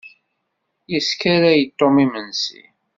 [0.91, 2.61] Yeskaray Tom imensi.